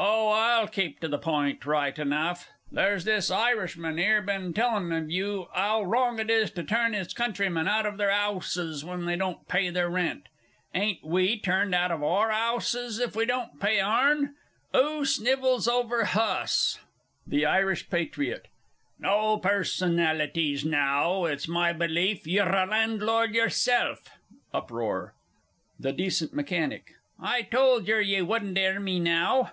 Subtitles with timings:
[0.02, 2.48] "_)Oh, I'll keep to the point right enough.
[2.72, 6.94] There's this Irishman here been a tellin' of you 'ow wrong it is to turn
[6.94, 10.28] his countrymen out of their 'ouses when they don't pay their rent.
[10.74, 14.36] Ain't we turned out of our 'ouses, if we don't pay ourn?
[14.74, 16.78] 'Oo snivels over hus?
[17.26, 17.62] THE I.
[17.90, 18.32] P.
[18.98, 21.26] No personalities now!
[21.26, 24.08] It's my belief ye're a Landlord yerself!
[24.54, 25.14] [Uproar.
[25.78, 26.10] THE D.
[26.32, 26.72] M.
[27.20, 29.52] I told yer ye wouldn't 'ear me now!